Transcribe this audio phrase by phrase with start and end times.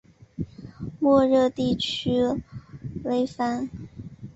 [0.99, 2.11] 莫热地区
[3.03, 3.69] 勒潘。